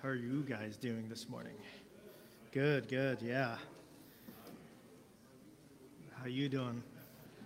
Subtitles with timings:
[0.00, 1.56] How are you guys doing this morning?
[2.52, 3.56] Good, good, yeah.
[6.16, 6.84] How you doing?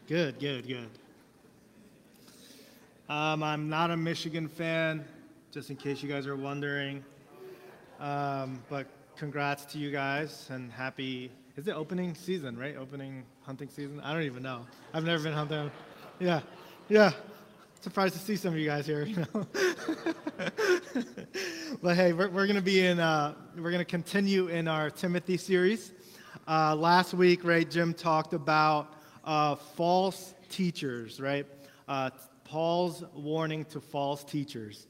[0.07, 0.91] Good, good, good.
[3.09, 5.03] Um, I'm not a Michigan fan,
[5.51, 7.03] just in case you guys are wondering.
[7.99, 11.31] Um, but congrats to you guys and happy.
[11.57, 12.77] Is it opening season, right?
[12.77, 13.99] Opening hunting season?
[14.01, 14.67] I don't even know.
[14.93, 15.71] I've never been hunting.
[16.21, 16.43] Yeah,
[16.91, 17.13] yeah.
[17.81, 19.07] Surprised to see some of you guys here.
[19.07, 19.47] You know.
[21.81, 22.99] but hey, we're, we're going to be in.
[22.99, 25.93] Uh, we're going to continue in our Timothy series.
[26.47, 27.71] Uh, last week, right?
[27.71, 31.47] Jim talked about uh, false teachers, right?
[31.89, 32.11] Uh,
[32.45, 34.87] Paul's warning to false teachers.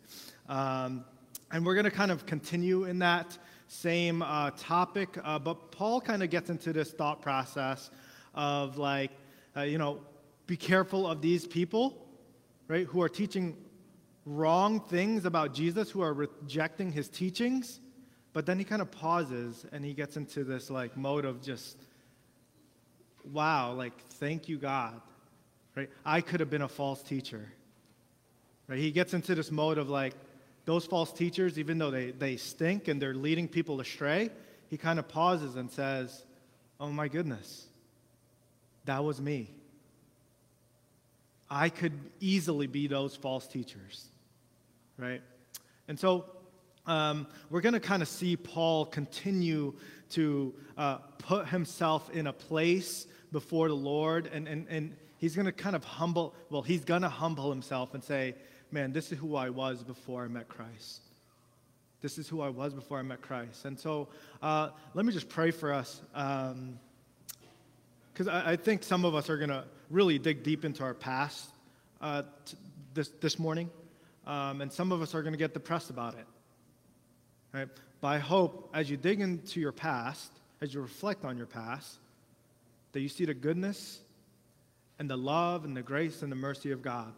[0.48, 1.04] Um,
[1.52, 3.36] and we're going to kind of continue in that
[3.68, 7.90] same uh, topic, uh, but Paul kind of gets into this thought process
[8.34, 9.10] of like,
[9.64, 10.00] you know,
[10.46, 12.06] be careful of these people,
[12.68, 13.56] right, who are teaching
[14.24, 17.80] wrong things about Jesus, who are rejecting his teachings.
[18.32, 21.76] But then he kind of pauses and he gets into this like mode of just,
[23.30, 25.00] wow, like, thank you, God.
[25.74, 25.90] Right?
[26.04, 27.52] I could have been a false teacher.
[28.68, 28.78] Right?
[28.78, 30.14] He gets into this mode of like,
[30.64, 34.30] those false teachers, even though they, they stink and they're leading people astray,
[34.68, 36.24] he kind of pauses and says,
[36.78, 37.66] Oh my goodness,
[38.84, 39.50] that was me.
[41.50, 44.08] I could easily be those false teachers,
[45.02, 45.20] right?
[45.88, 46.24] And so
[46.86, 49.74] um, we're going to kind of see Paul continue
[50.10, 55.46] to uh, put himself in a place before the Lord, and, and, and he's going
[55.46, 58.34] to kind of humble, well, he's going to humble himself and say,
[58.70, 61.00] man, this is who I was before I met Christ.
[62.00, 63.64] This is who I was before I met Christ.
[63.64, 64.08] And so
[64.42, 66.00] uh, let me just pray for us.
[66.12, 70.82] Because um, I, I, think some of us are going to really dig deep into
[70.82, 71.48] our past
[72.00, 72.56] uh, t-
[72.94, 73.70] this, this morning.
[74.26, 76.26] Um, and some of us are going to get depressed about it.
[77.52, 77.68] Right?
[78.00, 81.98] But I hope as you dig into your past, as you reflect on your past,
[82.92, 84.00] that you see the goodness
[84.98, 87.12] and the love and the grace and the mercy of God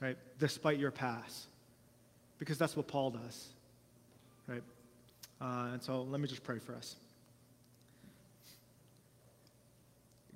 [0.00, 0.16] right?
[0.38, 1.46] Despite your past.
[2.38, 3.48] Because that's what Paul does,
[4.48, 4.62] right?
[5.40, 6.96] Uh, and so let me just pray for us.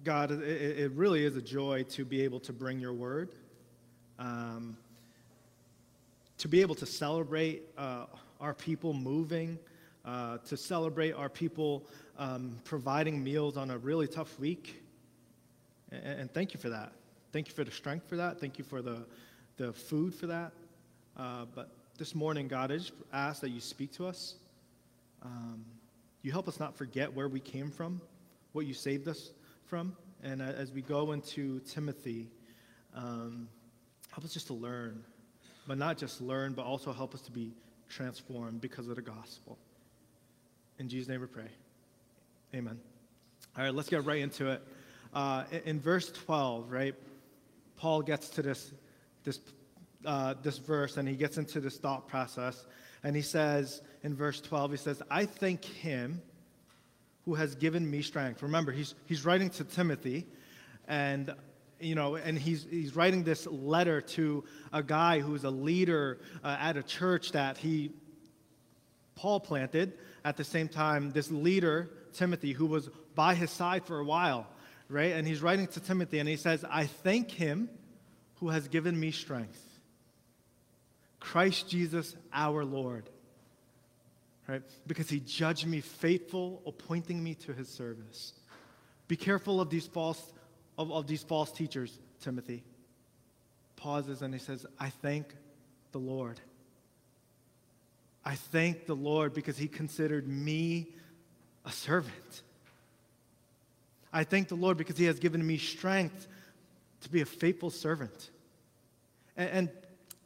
[0.05, 3.31] God, it, it, really is a joy to be able to bring your word,
[4.19, 4.77] um,
[6.44, 8.05] to be able to celebrate uh,
[8.38, 9.59] our people moving,
[10.05, 11.87] uh, to celebrate our people
[12.19, 14.82] um, providing meals on a really tough week.
[15.91, 16.93] And, and, thank you for that.
[17.32, 18.41] Thank you for the strength for that.
[18.41, 19.06] Thank you for the,
[19.56, 20.53] the food for that.
[21.16, 24.34] Uh, but this morning, God, I just ask that you speak to us.
[25.22, 25.65] Um,
[26.21, 28.03] you help us not forget where we came from,
[28.53, 29.31] what you saved us
[29.65, 29.97] from.
[30.22, 32.28] And uh, as we go into Timothy,
[32.94, 33.49] um,
[34.11, 35.03] help us just to learn,
[35.67, 37.53] but not just learn, but also help us to be
[37.89, 39.59] transformed because of the gospel.
[40.79, 41.49] In Jesus' name we pray.
[42.55, 42.79] Amen.
[43.57, 44.63] All right, let's get right into it.
[45.13, 46.95] Uh, in, in verse 12, right,
[47.77, 48.73] Paul gets to this
[49.25, 49.41] this,
[50.05, 52.67] uh, this verse and he gets into this thought process.
[53.03, 56.23] And he says in verse 12, he says, I thank him
[57.25, 58.43] who has given me strength.
[58.43, 60.27] Remember, he's, he's writing to Timothy,
[60.87, 61.35] and
[61.81, 66.57] you know, and he's, he's writing this letter to a guy who's a leader uh,
[66.59, 67.91] at a church that he,
[69.15, 69.95] Paul planted.
[70.25, 74.47] At the same time, this leader, Timothy, who was by his side for a while,
[74.89, 75.12] right?
[75.12, 77.69] And he's writing to Timothy, and he says, I thank him
[78.37, 79.61] who has given me strength.
[81.21, 83.09] Christ Jesus our Lord.
[84.47, 84.62] Right?
[84.87, 88.35] Because he judged me faithful, appointing me to his service.
[89.09, 90.33] Be careful of these false,
[90.79, 92.65] of, of these false teachers, Timothy.
[93.77, 95.35] Pauses and he says, I thank
[95.93, 96.41] the Lord.
[98.25, 100.89] I thank the Lord because he considered me
[101.65, 102.43] a servant.
[104.12, 106.27] I thank the Lord because he has given me strength
[107.03, 108.31] to be a faithful servant.
[109.37, 109.71] And, and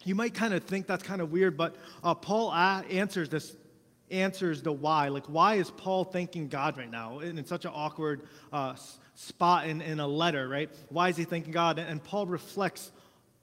[0.04, 3.56] you might kind of think that's kind of weird, but uh, Paul answers this
[4.10, 5.08] answers the why.
[5.08, 8.22] Like, why is Paul thanking God right now in, in such an awkward
[8.52, 8.74] uh,
[9.18, 10.70] spot in, in a letter, right?
[10.88, 11.78] Why is he thanking God?
[11.78, 12.90] And, Paul reflects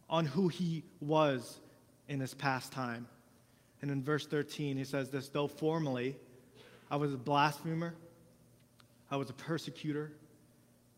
[0.09, 1.59] on who he was
[2.07, 3.07] in his past time.
[3.81, 6.15] And in verse 13, he says this though formerly
[6.89, 7.93] I was a blasphemer,
[9.11, 10.11] I was a persecutor,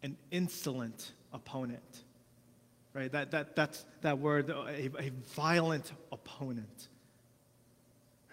[0.03, 2.03] an insolent opponent
[2.97, 3.12] right?
[3.12, 6.88] That, that, that's that word, a, a violent opponent.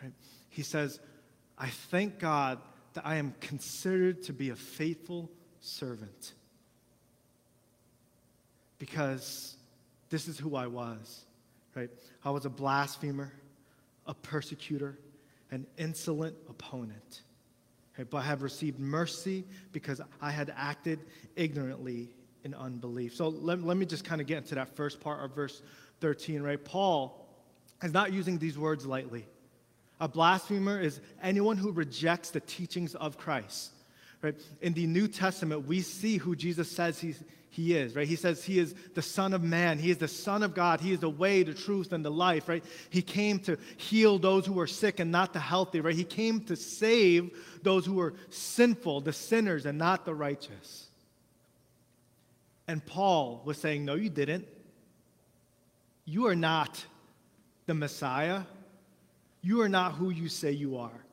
[0.02, 0.12] Right?
[0.48, 1.00] He says,
[1.58, 2.60] I thank God
[2.94, 5.30] that I am considered to be a faithful
[5.64, 6.32] servant
[8.78, 9.56] because
[10.10, 11.24] this is who I was,
[11.74, 11.90] right?
[12.24, 13.32] I was a blasphemer,
[14.06, 14.98] a persecutor,
[15.50, 17.22] an insolent opponent.
[17.94, 21.00] Okay, but I have received mercy because I had acted
[21.36, 22.10] ignorantly
[22.44, 23.14] in unbelief.
[23.14, 25.62] So let, let me just kind of get into that first part of verse
[26.00, 26.62] 13, right?
[26.62, 27.26] Paul
[27.82, 29.26] is not using these words lightly.
[30.00, 33.70] A blasphemer is anyone who rejects the teachings of Christ.
[34.24, 34.34] Right?
[34.62, 38.08] In the New Testament, we see who Jesus says he's, he is, right?
[38.08, 39.78] He says he is the Son of Man.
[39.78, 40.80] He is the Son of God.
[40.80, 42.64] He is the way, the truth, and the life, right?
[42.88, 45.94] He came to heal those who are sick and not the healthy, right?
[45.94, 50.86] He came to save those who are sinful, the sinners, and not the righteous.
[52.66, 54.48] And Paul was saying, No, you didn't.
[56.06, 56.82] You are not
[57.66, 58.42] the Messiah.
[59.42, 61.04] You are not who you say you are.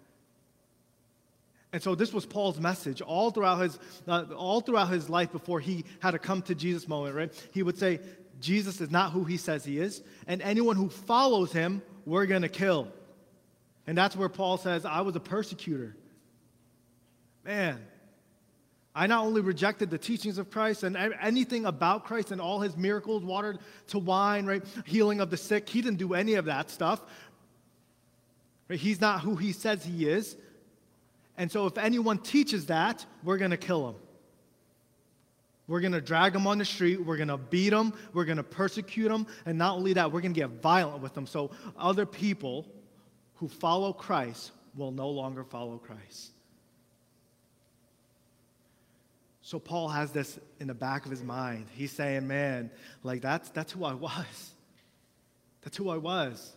[1.74, 5.60] And so this was Paul's message all throughout his, uh, all throughout his life before
[5.60, 7.50] he had a come to Jesus moment, right?
[7.54, 8.00] He would say,
[8.42, 12.42] Jesus is not who he says he is, and anyone who follows him, we're going
[12.42, 12.88] to kill.
[13.88, 15.96] And that's where Paul says, I was a persecutor.
[17.46, 17.80] Man,
[18.94, 22.76] I not only rejected the teachings of Christ and anything about Christ and all his
[22.76, 23.58] miracles, water
[23.88, 24.64] to wine, right?
[24.86, 25.70] Healing of the sick.
[25.70, 27.02] He didn't do any of that stuff.
[28.68, 28.80] Right?
[28.80, 30.36] He's not who he says he is.
[31.38, 33.96] And so if anyone teaches that, we're going to kill him.
[35.68, 37.04] We're going to drag him on the street.
[37.04, 37.94] We're going to beat him.
[38.14, 39.26] We're going to persecute him.
[39.46, 41.26] And not only that, we're going to get violent with them.
[41.26, 42.68] So other people
[43.36, 46.32] who follow Christ will no longer follow Christ.
[49.42, 51.68] So Paul has this in the back of his mind.
[51.74, 52.70] He's saying, man,
[53.04, 54.52] like that's, that's who I was.
[55.62, 56.56] That's who I was.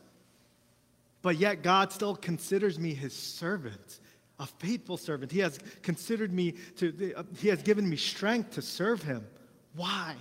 [1.22, 4.00] But yet God still considers me his servant,
[4.38, 5.30] a faithful servant.
[5.30, 9.26] He has considered me to, he has given me strength to serve him.
[9.76, 10.16] Why?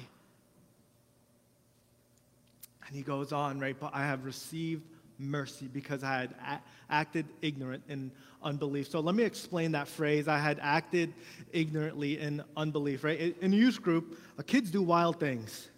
[2.88, 3.76] And he goes on, right?
[3.80, 4.84] But I have received
[5.18, 8.12] mercy because I had a- acted ignorant in
[8.44, 8.90] unbelief.
[8.90, 10.28] So let me explain that phrase.
[10.28, 11.14] I had acted
[11.52, 13.36] ignorantly in unbelief, right?
[13.42, 15.70] In youth group, uh, kids do wild things.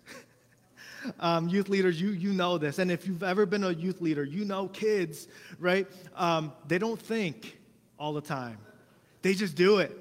[1.20, 2.80] um, youth leaders, you, you know this.
[2.80, 5.28] And if you've ever been a youth leader, you know kids,
[5.60, 5.88] right?
[6.16, 7.60] Um, they don't think
[7.97, 8.57] all the time,
[9.21, 9.97] they just do it.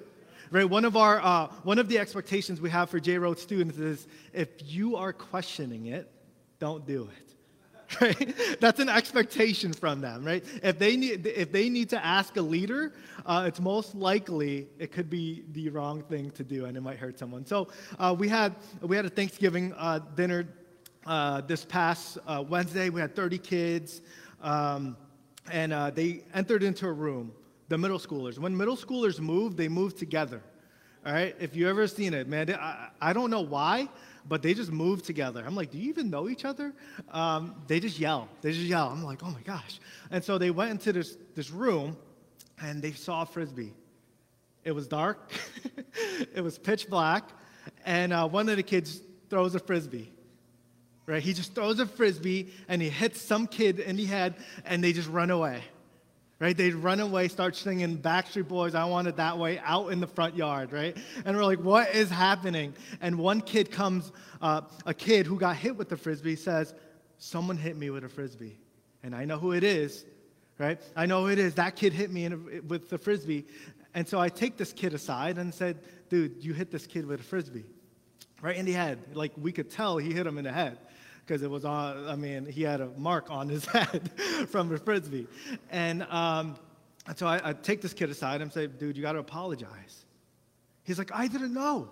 [0.51, 3.79] Right, one of our uh, one of the expectations we have for J Road students
[3.79, 6.11] is if you are questioning it,
[6.61, 7.35] don't do it.
[8.01, 8.35] right?
[8.61, 10.45] That's an expectation from them, right?
[10.63, 12.93] If they need, if they need to ask a leader,
[13.27, 16.99] uh, it's most likely it could be the wrong thing to do, and it might
[16.99, 17.47] hurt someone.
[17.47, 17.69] So
[17.99, 20.49] uh, we had we had a Thanksgiving uh, dinner
[21.07, 22.89] uh, this past uh, Wednesday.
[22.91, 24.01] We had 30 kids,
[24.43, 24.97] um,
[25.51, 27.33] and uh, they entered into a room.
[27.69, 28.39] The middle schoolers.
[28.39, 30.43] When middle schoolers move, they move together.
[31.07, 31.35] All right.
[31.39, 33.89] If you ever seen it, man, I, I don't know why
[34.29, 35.43] but they just move together.
[35.47, 36.73] I'm like, do you even know each other?
[37.13, 38.29] Um, they just yell.
[38.41, 38.89] They just yell.
[38.89, 39.81] I'm like, oh my gosh.
[40.11, 41.97] And so they went into this, this room
[42.61, 43.75] and they saw a frisbee.
[44.65, 45.31] It was dark,
[46.35, 47.29] it was pitch black,
[47.85, 50.11] and uh, one of the kids throws a frisbee.
[51.07, 51.23] Right?
[51.23, 54.95] He just throws a frisbee and he hits some kid in the head and they
[54.95, 55.63] just run away
[56.41, 56.57] right?
[56.57, 60.07] They'd run away, start singing Backstreet Boys, I Want It That Way, out in the
[60.07, 60.97] front yard, right?
[61.25, 62.75] And we're like, what is happening?
[63.01, 64.11] And one kid comes,
[64.41, 66.75] uh, a kid who got hit with the frisbee says,
[67.17, 68.59] Someone hit me with a frisbee.
[69.03, 70.05] And I know who it is,
[70.59, 70.81] right?
[70.97, 71.55] I know who it is.
[71.55, 73.47] That kid hit me a, with the frisbee.
[73.95, 75.79] And so I take this kid aside and said,
[76.11, 77.65] Dude, you hit this kid with a frisbee,
[78.43, 78.99] right in the head.
[79.15, 80.79] Like we could tell he hit him in the head
[81.27, 84.11] because it was on, I mean, he had a mark on his head
[84.49, 85.27] from the frisbee.
[85.71, 86.57] And, um,
[87.17, 90.05] so I, I take this kid aside and say, dude, you got to apologize.
[90.85, 91.89] He's like, I didn't know.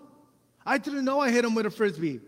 [0.65, 2.21] I didn't know I hit him with a frisbee.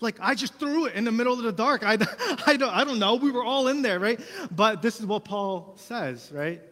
[0.00, 1.82] Like, I just threw it in the middle of the dark.
[1.84, 1.92] I,
[2.46, 3.16] I, don't, I don't know.
[3.16, 4.20] We were all in there, right?
[4.50, 6.62] But this is what Paul says, right?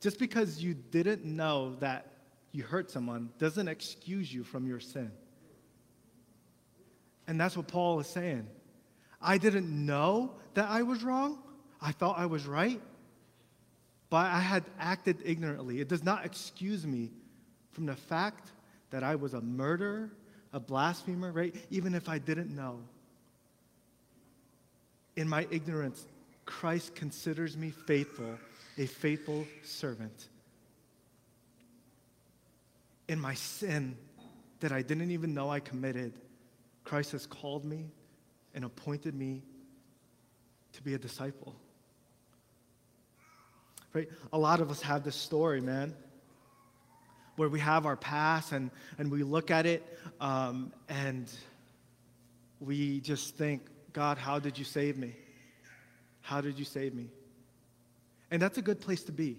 [0.00, 2.12] Just because you didn't know that
[2.52, 5.10] you hurt someone doesn't excuse you from your sin.
[7.26, 8.46] And that's what Paul is saying.
[9.24, 11.38] I didn't know that I was wrong.
[11.80, 12.80] I thought I was right.
[14.10, 15.80] But I had acted ignorantly.
[15.80, 17.10] It does not excuse me
[17.72, 18.52] from the fact
[18.90, 20.10] that I was a murderer,
[20.52, 21.54] a blasphemer, right?
[21.70, 22.78] Even if I didn't know.
[25.16, 26.06] In my ignorance,
[26.44, 28.38] Christ considers me faithful,
[28.76, 30.28] a faithful servant.
[33.08, 33.96] In my sin
[34.60, 36.12] that I didn't even know I committed,
[36.84, 37.86] Christ has called me
[38.54, 39.42] and appointed me
[40.72, 41.54] to be a disciple.
[43.92, 44.08] Right?
[44.32, 45.94] A lot of us have this story, man,
[47.36, 49.82] where we have our past and, and we look at it
[50.20, 51.30] um, and
[52.60, 55.14] we just think, God, how did you save me?
[56.20, 57.08] How did you save me?
[58.30, 59.38] And that's a good place to be.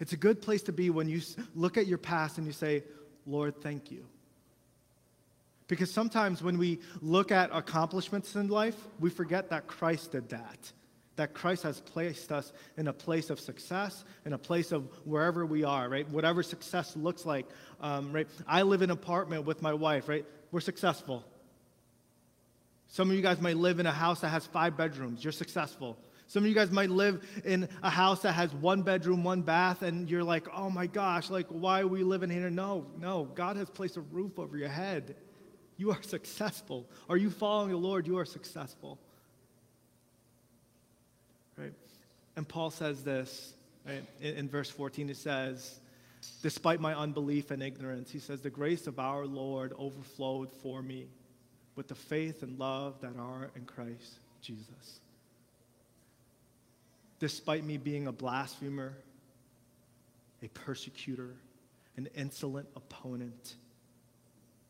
[0.00, 1.20] It's a good place to be when you
[1.54, 2.82] look at your past and you say,
[3.24, 4.04] Lord, thank you.
[5.68, 10.72] Because sometimes when we look at accomplishments in life, we forget that Christ did that.
[11.16, 15.46] That Christ has placed us in a place of success, in a place of wherever
[15.46, 16.08] we are, right?
[16.08, 17.46] Whatever success looks like,
[17.80, 18.26] um, right?
[18.46, 20.24] I live in an apartment with my wife, right?
[20.50, 21.24] We're successful.
[22.88, 25.22] Some of you guys might live in a house that has five bedrooms.
[25.24, 25.96] You're successful.
[26.26, 29.82] Some of you guys might live in a house that has one bedroom, one bath,
[29.82, 32.48] and you're like, oh my gosh, like, why are we living here?
[32.48, 35.14] No, no, God has placed a roof over your head.
[35.82, 36.88] You are successful.
[37.08, 38.06] Are you following the Lord?
[38.06, 39.00] You are successful.
[41.58, 41.72] Right?
[42.36, 43.52] And Paul says this,
[43.84, 44.04] right?
[44.20, 45.80] In, in verse 14, it says,
[46.40, 51.08] Despite my unbelief and ignorance, he says, The grace of our Lord overflowed for me
[51.74, 55.00] with the faith and love that are in Christ Jesus.
[57.18, 58.92] Despite me being a blasphemer,
[60.44, 61.34] a persecutor,
[61.96, 63.56] an insolent opponent,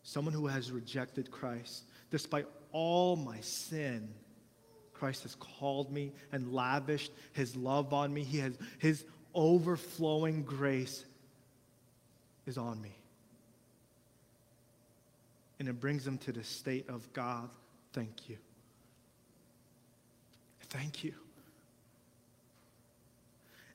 [0.02, 1.84] someone who has rejected Christ.
[2.10, 4.08] Despite all my sin,
[4.92, 8.22] Christ has called me and lavished his love on me.
[8.22, 9.04] He has his
[9.34, 11.04] overflowing grace
[12.46, 12.92] is on me.
[15.58, 17.48] And it brings them to the state of God,
[17.92, 18.36] thank you.
[20.70, 21.14] Thank you.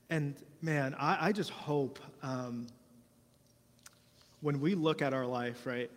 [0.10, 2.68] And man, I, I just hope um,
[4.42, 5.92] when we look at our life, right,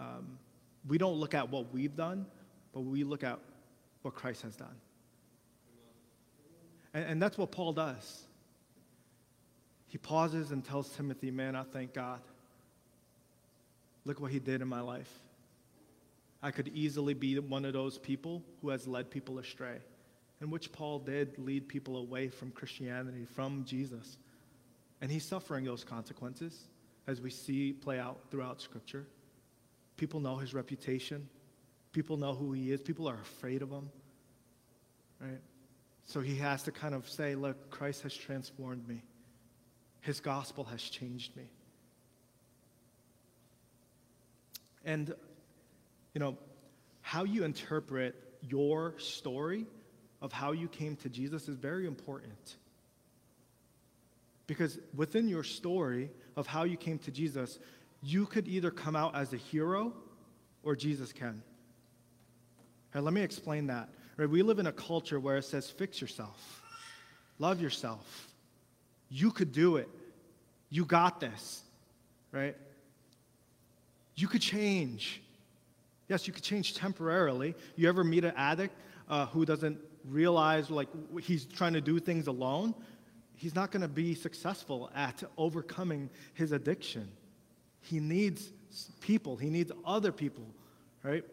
[0.00, 0.38] um,
[0.88, 2.26] we don't look at what we've done,
[2.72, 3.38] but we look at
[4.02, 4.74] what Christ has done.
[6.94, 8.24] And, and that's what Paul does.
[9.88, 12.20] He pauses and tells Timothy, Man, I thank God.
[14.04, 15.10] Look what he did in my life.
[16.42, 19.76] I could easily be one of those people who has led people astray,
[20.40, 24.16] in which Paul did lead people away from Christianity, from Jesus.
[25.02, 26.68] And he's suffering those consequences,
[27.06, 29.06] as we see play out throughout Scripture.
[30.00, 31.28] People know his reputation.
[31.92, 32.80] People know who he is.
[32.80, 33.90] People are afraid of him.
[35.20, 35.42] Right?
[36.06, 39.02] So he has to kind of say, look, Christ has transformed me.
[40.00, 41.50] His gospel has changed me.
[44.86, 45.12] And,
[46.14, 46.38] you know,
[47.02, 49.66] how you interpret your story
[50.22, 52.56] of how you came to Jesus is very important.
[54.46, 57.58] Because within your story of how you came to Jesus,
[58.02, 59.92] you could either come out as a hero
[60.62, 61.42] or Jesus can.
[62.94, 63.88] Right, let me explain that.
[64.16, 66.62] Right, we live in a culture where it says, fix yourself,
[67.38, 68.28] love yourself.
[69.08, 69.88] You could do it.
[70.68, 71.62] You got this,
[72.30, 72.56] right?
[74.14, 75.20] You could change.
[76.08, 77.54] Yes, you could change temporarily.
[77.76, 78.74] You ever meet an addict
[79.08, 80.88] uh, who doesn't realize like
[81.22, 82.74] he's trying to do things alone?
[83.34, 87.08] He's not going to be successful at overcoming his addiction.
[87.80, 88.50] He needs
[89.00, 90.44] people, he needs other people,
[91.02, 91.24] right?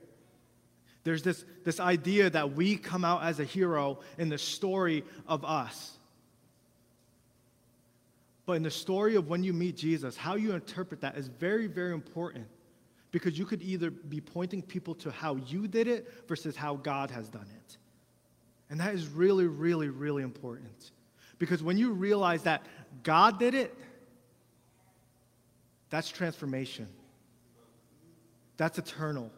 [1.03, 5.45] There's this, this idea that we come out as a hero in the story of
[5.45, 5.97] us.
[8.45, 11.67] But in the story of when you meet Jesus, how you interpret that is very,
[11.67, 12.47] very important
[13.11, 17.09] because you could either be pointing people to how you did it versus how God
[17.11, 17.77] has done it.
[18.69, 20.91] And that is really, really, really important.
[21.39, 22.65] Because when you realize that
[23.03, 23.75] God did it,
[25.89, 26.87] that's transformation.
[28.57, 29.31] That's eternal.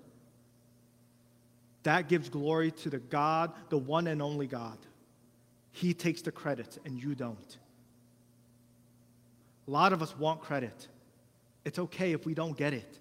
[1.84, 4.77] That gives glory to the God, the one and only God.
[5.72, 7.58] He takes the credit and you don't.
[9.68, 10.88] A lot of us want credit.
[11.63, 13.00] It's okay if we don't get it.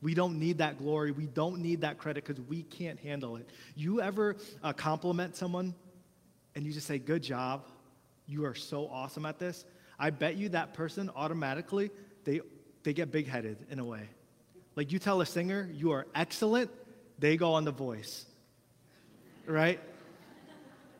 [0.00, 1.10] We don't need that glory.
[1.10, 3.48] We don't need that credit because we can't handle it.
[3.74, 5.74] You ever uh, compliment someone
[6.54, 7.64] and you just say, Good job.
[8.26, 9.64] You are so awesome at this.
[9.98, 11.90] I bet you that person automatically
[12.28, 12.42] they,
[12.82, 14.06] they get big headed in a way.
[14.76, 16.70] Like you tell a singer, you are excellent,
[17.18, 18.26] they go on the voice.
[19.46, 19.80] Right?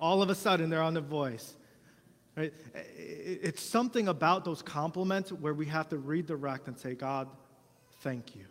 [0.01, 1.55] All of a sudden, they're on the voice.
[2.35, 2.55] Right?
[2.97, 7.29] It's something about those compliments where we have to redirect and say, God,
[8.01, 8.47] thank you.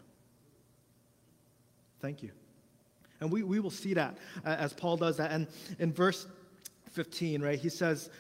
[1.99, 2.29] Thank you.
[3.21, 5.31] And we, we will see that as Paul does that.
[5.31, 5.47] And
[5.79, 6.27] in verse
[6.91, 8.11] 15, right, he says,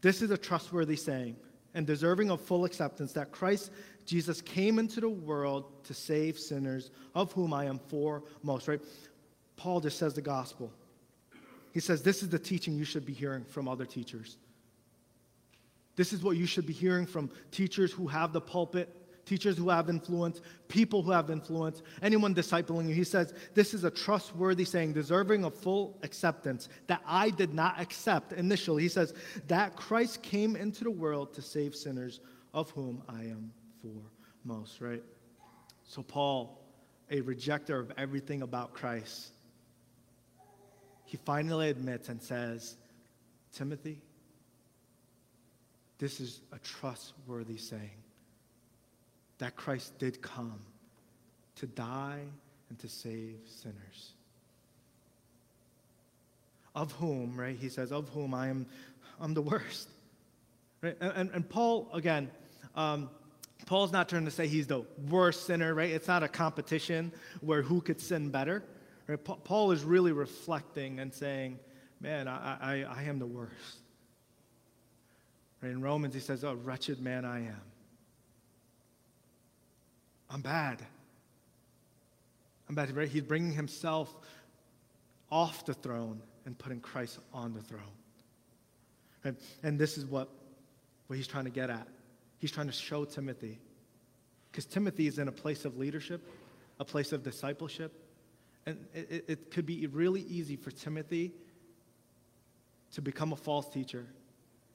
[0.00, 1.36] This is a trustworthy saying
[1.74, 3.70] and deserving of full acceptance that Christ
[4.04, 8.80] Jesus came into the world to save sinners, of whom I am foremost, right?
[9.56, 10.72] Paul just says the gospel.
[11.72, 14.36] He says, This is the teaching you should be hearing from other teachers.
[15.94, 18.88] This is what you should be hearing from teachers who have the pulpit,
[19.32, 22.94] teachers who have influence, people who have influence, anyone discipling you.
[22.94, 27.80] He says, This is a trustworthy saying, deserving of full acceptance that I did not
[27.80, 28.82] accept initially.
[28.82, 29.14] He says,
[29.48, 32.20] That Christ came into the world to save sinners,
[32.52, 35.02] of whom I am foremost, right?
[35.84, 36.62] So, Paul,
[37.10, 39.30] a rejecter of everything about Christ,
[41.06, 42.76] he finally admits and says,
[43.54, 44.02] Timothy,
[45.96, 48.01] this is a trustworthy saying
[49.42, 50.60] that Christ did come
[51.56, 52.20] to die
[52.68, 54.12] and to save sinners.
[56.76, 57.56] Of whom, right?
[57.56, 58.66] He says, of whom I am
[59.20, 59.88] I'm the worst.
[60.80, 60.96] Right?
[61.00, 62.30] And, and, Paul, again,
[62.76, 63.10] um,
[63.66, 65.90] Paul's not trying to say he's the worst sinner, right?
[65.90, 68.62] It's not a competition where who could sin better.
[69.08, 69.18] Right?
[69.24, 71.58] Paul is really reflecting and saying,
[72.00, 73.80] man, I, I, I am the worst.
[75.60, 75.72] Right?
[75.72, 77.71] In Romans, he says, oh, wretched man I am.
[80.32, 80.82] I'm bad.
[82.68, 82.88] I'm bad.
[83.08, 84.14] He's bringing himself
[85.30, 87.82] off the throne and putting Christ on the throne.
[89.62, 90.28] And this is what,
[91.06, 91.86] what he's trying to get at.
[92.38, 93.60] He's trying to show Timothy.
[94.50, 96.26] Because Timothy is in a place of leadership,
[96.80, 97.92] a place of discipleship,
[98.66, 101.32] and it, it could be really easy for Timothy
[102.94, 104.06] to become a false teacher.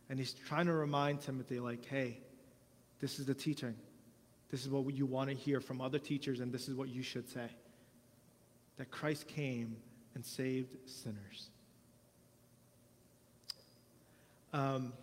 [0.09, 2.19] And he's trying to remind Timothy, like, hey,
[2.99, 3.75] this is the teaching.
[4.49, 7.03] This is what you want to hear from other teachers, and this is what you
[7.03, 7.49] should say
[8.77, 9.75] that Christ came
[10.15, 11.49] and saved sinners.
[14.53, 14.93] Um,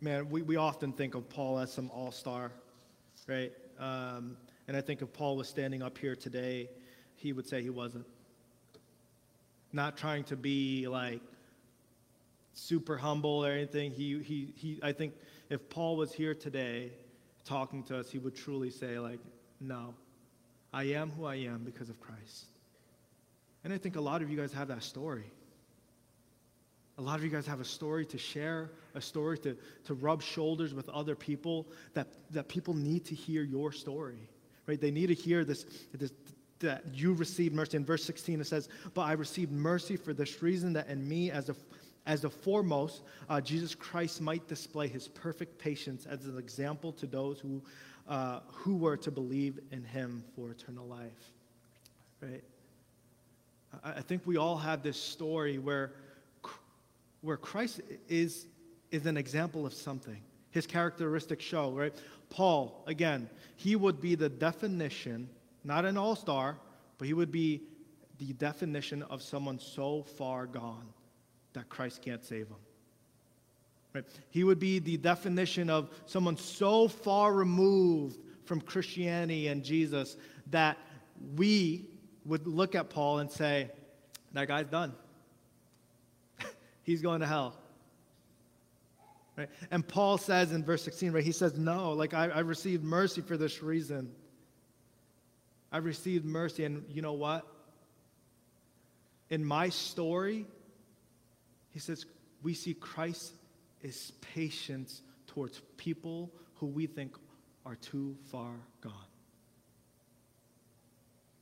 [0.00, 2.50] man, we, we often think of Paul as some all star,
[3.26, 3.52] right?
[3.78, 4.36] Um,
[4.68, 6.68] and I think if Paul was standing up here today,
[7.14, 8.06] he would say he wasn't.
[9.72, 11.20] Not trying to be like
[12.52, 13.92] super humble or anything.
[13.92, 15.14] He, he, he, I think
[15.50, 16.90] if Paul was here today
[17.46, 19.20] talking to us, he would truly say, like,
[19.60, 19.94] no,
[20.72, 22.46] I am who I am because of Christ.
[23.64, 25.24] And I think a lot of you guys have that story.
[26.98, 30.22] A lot of you guys have a story to share, a story to, to rub
[30.22, 34.28] shoulders with other people that, that people need to hear your story,
[34.66, 34.80] right?
[34.80, 36.12] They need to hear this, this,
[36.60, 37.76] that you received mercy.
[37.76, 41.30] In verse 16, it says, But I received mercy for this reason that in me,
[41.30, 41.56] as a,
[42.06, 47.06] as the foremost, uh, Jesus Christ might display his perfect patience as an example to
[47.06, 47.60] those who,
[48.08, 51.32] uh, who were to believe in him for eternal life.
[52.22, 52.44] Right?
[53.84, 55.92] I, I think we all have this story where,
[57.22, 58.46] where Christ is,
[58.90, 60.20] is an example of something.
[60.50, 61.94] His characteristics show, right?
[62.30, 65.28] Paul, again, he would be the definition
[65.66, 66.56] not an all star,
[66.96, 67.60] but he would be
[68.18, 70.86] the definition of someone so far gone
[71.56, 72.56] that Christ can't save him.
[73.92, 74.04] Right?
[74.30, 80.16] He would be the definition of someone so far removed from Christianity and Jesus
[80.50, 80.78] that
[81.36, 81.86] we
[82.24, 83.70] would look at Paul and say,
[84.32, 84.92] that guy's done.
[86.84, 87.56] He's going to hell.
[89.36, 89.48] Right?
[89.70, 93.20] And Paul says in verse 16, right, he says, No, like I, I received mercy
[93.20, 94.10] for this reason
[95.72, 96.64] I've received mercy.
[96.64, 97.46] And you know what?
[99.28, 100.46] In my story,
[101.76, 102.06] he says,
[102.42, 103.34] we see Christ
[103.82, 107.14] is patience towards people who we think
[107.66, 108.94] are too far gone.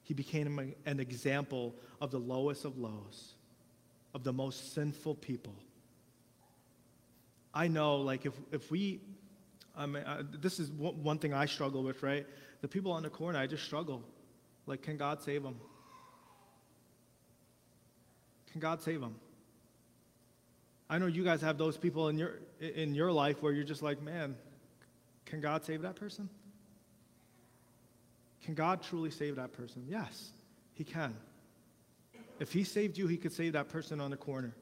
[0.02, 3.34] He became an example of the lowest of lows,
[4.12, 5.54] of the most sinful people.
[7.54, 9.02] I know, like, if, if we,
[9.76, 12.26] I mean, uh, this is one thing I struggle with, right?
[12.60, 14.02] The people on the corner, I just struggle.
[14.66, 15.60] Like, can God save them?
[18.50, 19.14] Can God save them?
[20.94, 23.82] I know you guys have those people in your in your life where you're just
[23.82, 24.36] like, man,
[25.26, 26.28] can God save that person?
[28.44, 29.86] Can God truly save that person?
[29.88, 30.30] Yes,
[30.72, 31.16] He can.
[32.38, 34.54] If He saved you, He could save that person on the corner.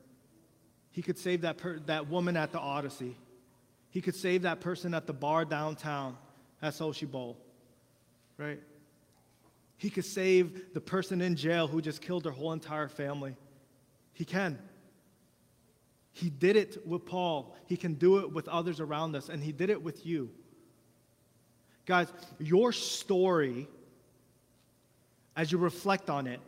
[0.90, 3.14] He could save that, per- that woman at the Odyssey.
[3.90, 6.16] He could save that person at the bar downtown
[6.62, 7.36] at Sochi Bowl,
[8.38, 8.60] right?
[9.76, 13.36] He could save the person in jail who just killed their whole entire family.
[14.14, 14.58] He can.
[16.12, 17.56] He did it with Paul.
[17.66, 20.30] He can do it with others around us, and he did it with you.
[21.86, 23.66] Guys, your story,
[25.36, 26.40] as you reflect on it,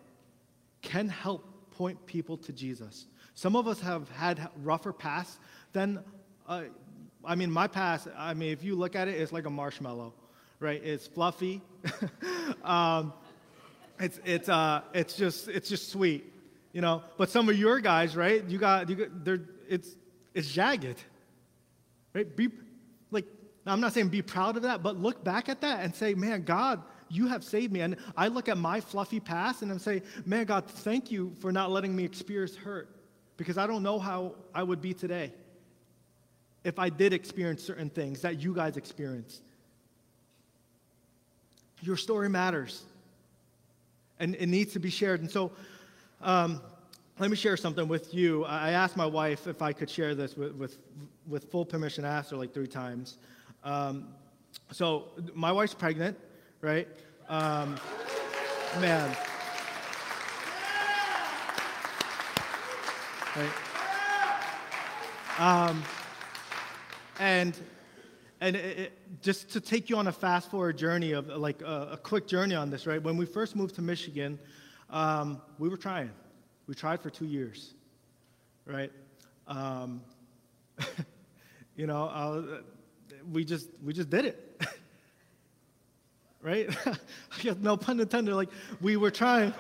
[0.83, 3.07] can help point people to Jesus.
[3.35, 5.39] Some of us have had rougher past
[5.73, 5.99] than,
[6.47, 6.65] uh,
[7.25, 10.13] I mean, my past, I mean, if you look at it, it's like a marshmallow,
[10.61, 10.81] right?
[10.85, 11.63] It's fluffy.
[12.65, 13.13] um,
[13.99, 16.33] it's, it's, uh, it's, just, it's just sweet,
[16.73, 17.03] you know.
[17.17, 18.45] But some of your guys, right?
[18.45, 19.97] You got, you got they're, it's,
[20.35, 21.03] it's jagged,
[22.13, 22.37] right?
[22.37, 22.49] Be,
[23.11, 23.27] like,
[23.67, 26.43] I'm not saying be proud of that, but look back at that and say, man,
[26.43, 27.81] God, you have saved me.
[27.81, 31.53] And I look at my fluffy past and I'm saying, man, God, thank you for
[31.53, 32.89] not letting me experience hurt
[33.37, 35.33] because I don't know how I would be today
[36.65, 39.43] if I did experience certain things that you guys experienced.
[41.83, 42.83] Your story matters
[44.19, 45.21] and it needs to be shared.
[45.21, 45.53] And so,
[46.23, 46.61] um,
[47.19, 48.45] let me share something with you.
[48.45, 50.79] I asked my wife if I could share this with, with,
[51.29, 52.05] with full permission.
[52.05, 53.19] I asked her like three times.
[53.63, 54.09] Um,
[54.73, 56.19] so, my wife's pregnant,
[56.61, 56.89] right?
[57.29, 57.77] Um,
[58.81, 59.17] man.
[63.37, 63.51] Right?
[65.39, 65.83] Um,
[67.21, 67.57] and
[68.41, 71.91] and it, it, just to take you on a fast forward journey of like a,
[71.93, 73.03] a, quick journey on this, right?
[73.03, 74.39] When we first moved to Michigan,
[74.91, 76.11] um, we were trying.
[76.67, 77.75] We tried for two years,
[78.67, 78.91] right?
[79.47, 80.01] Um,
[81.77, 82.61] you know, uh,
[83.31, 84.63] we just we just did it,
[86.43, 86.69] right?
[87.61, 88.35] no pun intended.
[88.35, 88.49] Like
[88.81, 89.53] we were trying,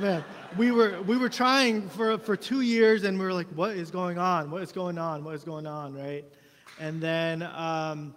[0.00, 0.24] man.
[0.56, 3.90] We were we were trying for for two years, and we were like, what is
[3.90, 4.50] going on?
[4.50, 5.24] What is going on?
[5.24, 5.94] What is going on?
[5.94, 6.24] Right?
[6.78, 8.14] And then, um,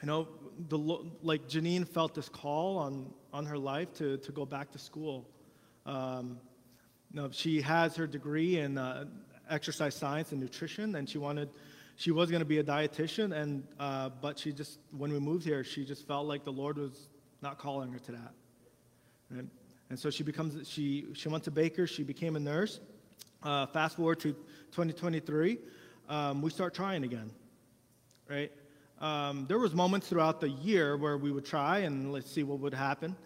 [0.00, 0.28] you know,
[0.68, 0.78] the
[1.22, 5.26] like Janine felt this call on on her life to to go back to school.
[5.86, 6.38] Um,
[7.12, 9.06] no, she has her degree in uh,
[9.48, 11.48] exercise science and nutrition, and she wanted,
[11.96, 15.44] she was going to be a dietitian, and uh, but she just, when we moved
[15.44, 17.08] here, she just felt like the Lord was
[17.40, 18.32] not calling her to that.
[19.30, 19.46] Right?
[19.90, 22.80] And so she becomes, she she went to Baker, she became a nurse.
[23.42, 24.32] Uh, fast forward to
[24.72, 25.58] 2023,
[26.08, 27.30] um, we start trying again,
[28.28, 28.50] right?
[29.00, 32.58] Um, there was moments throughout the year where we would try and let's see what
[32.58, 33.16] would happen,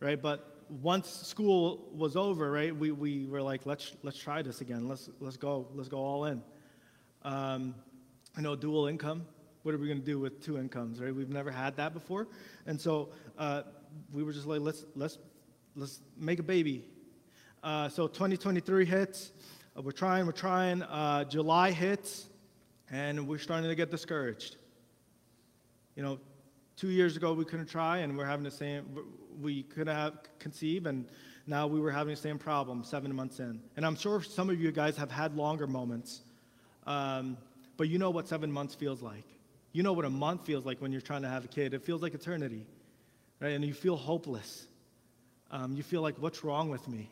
[0.00, 0.20] right?
[0.20, 4.88] But once school was over, right, we, we were like, let's, let's try this again.
[4.88, 5.66] Let's, let's go.
[5.74, 6.42] Let's go all in.
[7.22, 7.74] Um,
[8.36, 9.26] I know dual income.
[9.62, 11.14] What are we going to do with two incomes, right?
[11.14, 12.28] We've never had that before.
[12.66, 13.62] And so uh,
[14.12, 15.18] we were just like, let's, let's,
[15.74, 16.84] let's make a baby.
[17.62, 19.32] Uh, so 2023 hits.
[19.76, 20.82] Uh, we're trying, we're trying.
[20.82, 22.28] Uh, July hits,
[22.90, 24.56] and we're starting to get discouraged.
[25.96, 26.18] You know,
[26.80, 28.86] two years ago we couldn't try, and we're having the same
[29.38, 31.04] we could have conceived, and
[31.46, 33.60] now we were having the same problem seven months in.
[33.76, 36.22] And I'm sure some of you guys have had longer moments,
[36.86, 37.36] um,
[37.76, 39.26] but you know what seven months feels like.
[39.72, 41.74] You know what a month feels like when you're trying to have a kid.
[41.74, 42.64] It feels like eternity,
[43.40, 43.52] right?
[43.52, 44.66] And you feel hopeless.
[45.50, 47.10] Um, you feel like, what's wrong with me?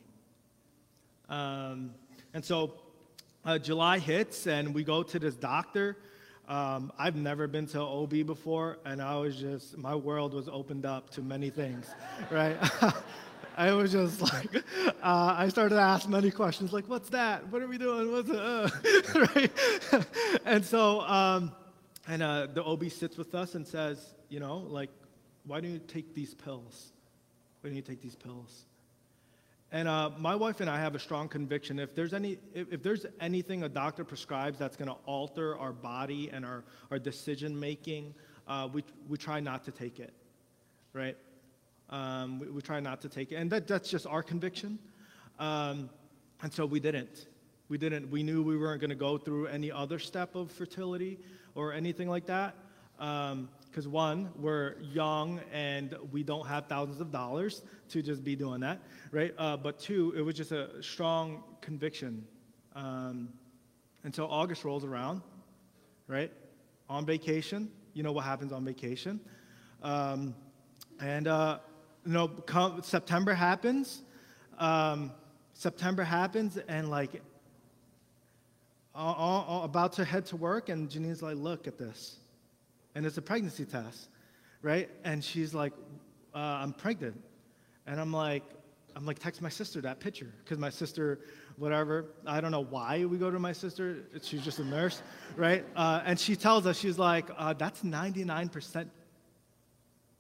[1.29, 1.93] Um,
[2.33, 2.73] and so
[3.45, 5.99] uh, July hits, and we go to this doctor
[6.49, 10.87] um, I've never been to OB before, and I was just, my world was opened
[10.87, 11.87] up to many things,
[12.31, 12.57] right?
[13.59, 14.65] I was just like,
[15.03, 17.47] uh, I started to ask many questions, like, what's that?
[17.49, 18.13] What are we doing?
[18.13, 18.37] What's it?
[18.37, 18.71] Uh?
[19.35, 19.51] right?
[20.45, 21.53] and so, um,
[22.07, 24.91] and uh, the OB sits with us and says, you know, like,
[25.45, 26.93] why don't you take these pills?
[27.61, 28.65] Why don't you take these pills?
[29.71, 32.83] And uh, my wife and I have a strong conviction if there's, any, if, if
[32.83, 37.59] there's anything a doctor prescribes that's going to alter our body and our, our decision
[37.59, 38.15] making,
[38.47, 40.15] uh, we, we try not to take it,
[40.95, 41.17] right?
[41.91, 43.37] Um, we, we, try not to take it.
[43.37, 44.79] And that, that's just our conviction.
[45.39, 45.91] Um,
[46.43, 47.27] and so we didn't.
[47.69, 48.11] We didn't.
[48.11, 51.19] We knew we weren't going to go through any other step of fertility
[51.55, 52.55] or anything like that.
[52.99, 58.35] Um, because one, we're young and we don't have thousands of dollars to just be
[58.35, 58.81] doing that,
[59.13, 59.33] right?
[59.39, 62.27] Uh, but two, it was just a strong conviction.
[62.75, 63.29] Um,
[64.03, 65.23] until August rolls around,
[66.09, 66.33] right?
[66.91, 69.21] On vacation, you know what happens on vacation.
[69.85, 70.35] Um,
[70.99, 71.61] and, uh,
[72.05, 74.03] you know, come, September happens.
[74.59, 75.13] Um,
[75.55, 77.23] September happens, and like,
[78.93, 82.17] all, all, all about to head to work, and Janine's like, look at this
[82.95, 84.09] and it's a pregnancy test,
[84.63, 84.91] right?
[85.05, 85.73] And she's like,
[86.35, 87.21] uh, I'm pregnant.
[87.87, 88.45] And I'm like,
[88.97, 90.33] I'm like, text my sister that picture.
[90.43, 91.21] Because my sister,
[91.57, 94.05] whatever, I don't know why we go to my sister.
[94.23, 95.03] She's just a nurse,
[95.37, 95.65] right?
[95.77, 98.89] Uh, and she tells us, she's like, uh, that's 99%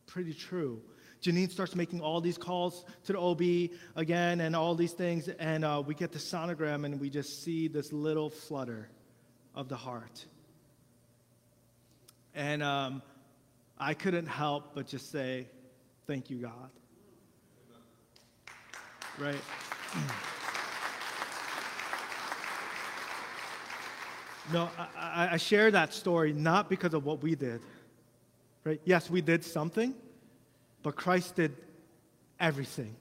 [0.06, 0.80] pretty true.
[1.22, 5.28] Janine starts making all these calls to the OB again and all these things.
[5.28, 8.88] And uh, we get the sonogram and we just see this little flutter
[9.54, 10.24] of the heart.
[12.38, 13.02] And um,
[13.80, 15.48] I couldn't help but just say,
[16.06, 16.70] Thank you, God.
[19.18, 19.34] Right?
[24.52, 27.60] no, I, I share that story not because of what we did.
[28.62, 28.80] Right?
[28.84, 29.92] Yes, we did something,
[30.84, 31.56] but Christ did
[32.38, 32.94] everything.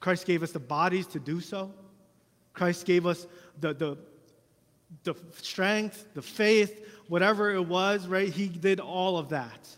[0.00, 1.70] Christ gave us the bodies to do so.
[2.54, 3.26] Christ gave us
[3.60, 3.98] the, the,
[5.04, 8.28] the strength, the faith, whatever it was, right?
[8.28, 9.68] He did all of that,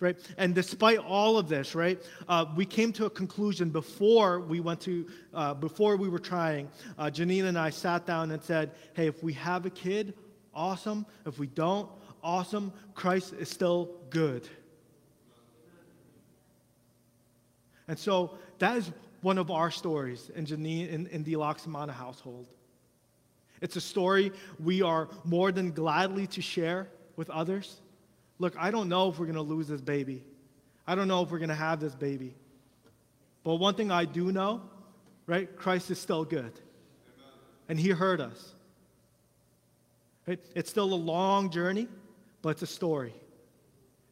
[0.00, 0.16] right?
[0.38, 4.80] And despite all of this, right, uh, we came to a conclusion before we went
[4.82, 6.68] to, uh, before we were trying.
[6.98, 10.14] Uh, Janine and I sat down and said, hey, if we have a kid,
[10.54, 11.06] awesome.
[11.26, 11.88] If we don't,
[12.22, 12.72] awesome.
[12.94, 14.48] Christ is still good.
[17.88, 22.48] And so that is one of our stories in, Janine, in, in the Loxamana household.
[23.60, 27.80] It's a story we are more than gladly to share with others.
[28.38, 30.24] Look, I don't know if we're going to lose this baby.
[30.86, 32.34] I don't know if we're going to have this baby.
[33.42, 34.62] But one thing I do know,
[35.26, 35.54] right?
[35.56, 36.52] Christ is still good.
[37.68, 38.54] And he heard us.
[40.26, 41.88] It's still a long journey,
[42.42, 43.14] but it's a story.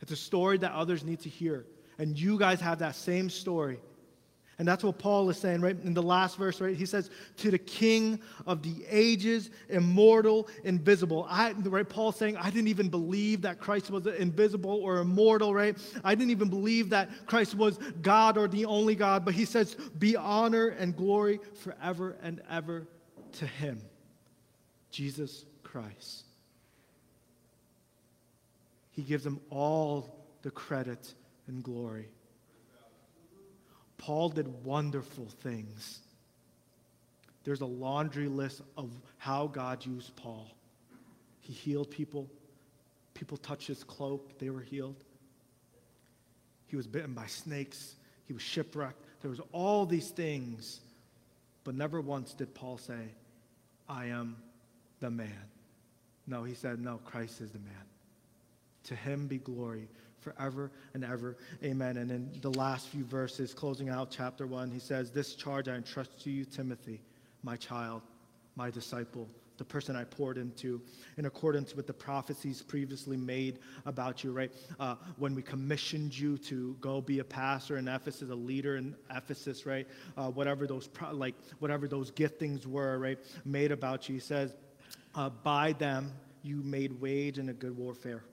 [0.00, 1.66] It's a story that others need to hear.
[1.98, 3.78] And you guys have that same story.
[4.58, 5.76] And that's what Paul is saying, right?
[5.82, 6.76] In the last verse, right?
[6.76, 11.26] He says, To the King of the ages, immortal, invisible.
[11.28, 11.88] I, right?
[11.88, 15.76] Paul's saying, I didn't even believe that Christ was invisible or immortal, right?
[16.04, 19.24] I didn't even believe that Christ was God or the only God.
[19.24, 22.86] But he says, Be honor and glory forever and ever
[23.32, 23.80] to him,
[24.90, 26.24] Jesus Christ.
[28.92, 31.14] He gives him all the credit
[31.48, 32.08] and glory.
[34.04, 36.00] Paul did wonderful things.
[37.42, 40.46] There's a laundry list of how God used Paul.
[41.40, 42.28] He healed people.
[43.14, 45.02] People touched his cloak, they were healed.
[46.66, 47.94] He was bitten by snakes.
[48.26, 49.02] He was shipwrecked.
[49.22, 50.80] There was all these things,
[51.62, 53.08] but never once did Paul say,
[53.88, 54.36] I am
[55.00, 55.48] the man.
[56.26, 57.86] No, he said, No, Christ is the man.
[58.84, 59.88] To him be glory
[60.24, 61.36] forever and ever.
[61.62, 61.98] Amen.
[61.98, 65.74] And in the last few verses, closing out chapter one, he says, This charge I
[65.74, 67.00] entrust to you, Timothy,
[67.42, 68.02] my child,
[68.56, 70.80] my disciple, the person I poured into,
[71.16, 74.50] in accordance with the prophecies previously made about you, right?
[74.80, 78.96] Uh, when we commissioned you to go be a pastor in Ephesus, a leader in
[79.14, 79.86] Ephesus, right?
[80.16, 83.18] Uh, whatever those pro- like whatever those giftings were, right?
[83.44, 84.56] Made about you, he says,
[85.14, 88.24] uh, by them you made wage in a good warfare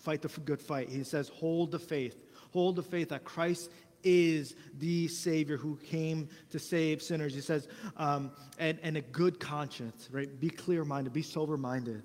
[0.00, 0.88] fight the good fight.
[0.88, 2.22] He says, hold the faith.
[2.52, 3.70] Hold the faith that Christ
[4.02, 7.34] is the Savior who came to save sinners.
[7.34, 10.40] He says, um, and, and a good conscience, right?
[10.40, 12.02] Be clear minded, be sober minded,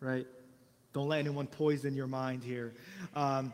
[0.00, 0.26] right?
[0.92, 2.74] Don't let anyone poison your mind here.
[3.14, 3.52] Um,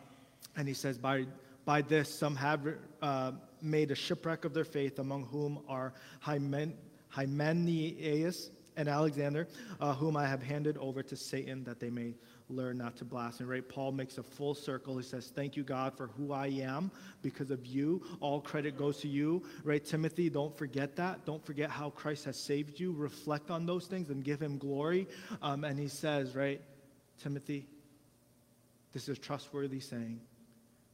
[0.57, 1.27] and he says, by,
[1.65, 2.67] by this, some have
[3.03, 6.75] uh, made a shipwreck of their faith, among whom are Hymen,
[7.09, 9.49] Hymenaeus and Alexander,
[9.81, 12.15] uh, whom I have handed over to Satan that they may
[12.49, 13.69] learn not to blaspheme, right?
[13.69, 14.97] Paul makes a full circle.
[14.97, 16.91] He says, Thank you, God, for who I am
[17.23, 18.03] because of you.
[18.21, 19.85] All credit goes to you, right?
[19.85, 21.25] Timothy, don't forget that.
[21.25, 22.93] Don't forget how Christ has saved you.
[22.93, 25.09] Reflect on those things and give him glory.
[25.43, 26.61] Um, and he says, right,
[27.23, 27.67] Timothy,
[28.93, 30.21] this is a trustworthy saying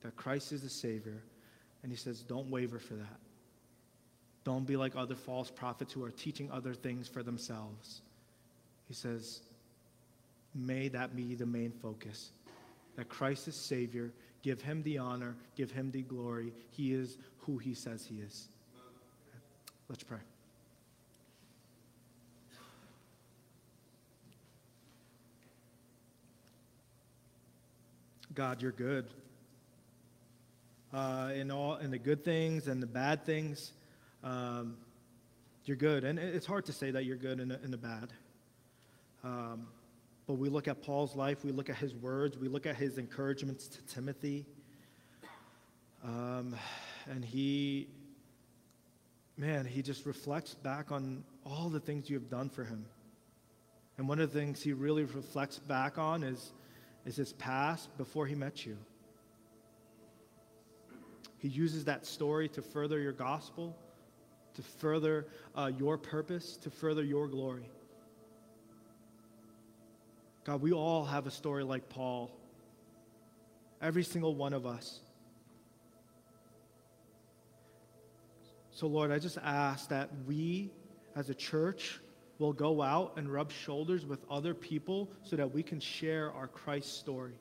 [0.03, 1.23] that Christ is the Savior.
[1.83, 3.21] And he says, Don't waver for that.
[4.45, 8.01] Don't be like other false prophets who are teaching other things for themselves.
[8.89, 9.41] He says,
[10.55, 12.31] May that be the main focus.
[12.97, 14.13] That Christ is Savior.
[14.43, 15.37] Give him the honor.
[15.57, 16.53] Give him the glory.
[16.71, 18.49] He is who he says he is.
[19.89, 20.19] Let's pray.
[28.35, 29.07] God, you're good.
[30.93, 33.73] Uh, in all in the good things and the bad things,
[34.25, 34.77] um,
[35.65, 36.05] you're good.
[36.05, 38.13] And it's hard to say that you're good in the, in the bad.
[39.25, 39.67] Um,
[40.27, 42.99] but we look at Paul's life, we look at his words, we look at his
[42.99, 44.47] encouragements to Timothy.
[46.05, 46.57] Um,
[47.11, 47.89] and he,
[49.37, 52.85] man, he just reflects back on all the things you have done for him.
[53.99, 56.53] And one of the things he really reflects back on is,
[57.05, 58.79] is his past before he met you.
[61.39, 63.77] He uses that story to further your gospel,
[64.55, 67.69] to further uh, your purpose, to further your glory.
[70.45, 72.31] God, we all have a story like Paul.
[73.81, 75.01] Every single one of us.
[78.71, 80.71] So, Lord, I just ask that we
[81.15, 82.01] as a church
[82.39, 86.49] will go out and rub shoulders with other people so that we can share our
[86.49, 87.39] Christ story.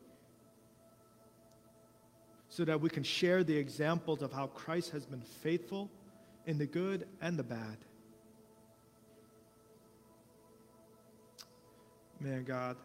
[2.49, 5.89] So that we can share the examples of how Christ has been faithful
[6.45, 7.77] in the good and the bad.
[12.19, 12.77] Man, God.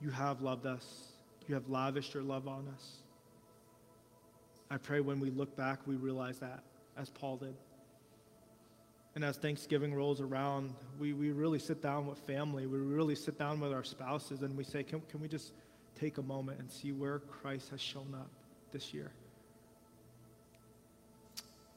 [0.00, 0.84] You have loved us.
[1.48, 2.96] You have lavished your love on us.
[4.70, 6.62] I pray when we look back, we realize that,
[6.96, 7.54] as Paul did.
[9.14, 12.66] And as Thanksgiving rolls around, we, we really sit down with family.
[12.66, 15.52] We really sit down with our spouses and we say, can, can we just
[15.98, 18.28] take a moment and see where Christ has shown up
[18.72, 19.12] this year?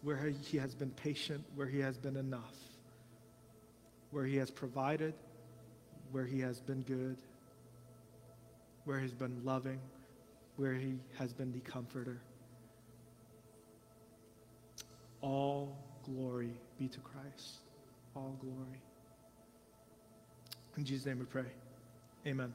[0.01, 2.55] Where he has been patient, where he has been enough,
[4.11, 5.13] where he has provided,
[6.11, 7.17] where he has been good,
[8.89, 9.79] where he's been loving,
[10.55, 12.19] where he has been the comforter.
[15.21, 16.49] All glory
[16.79, 17.59] be to Christ.
[18.15, 18.81] All glory.
[20.75, 21.45] In Jesus' name we pray.
[22.25, 22.51] Amen.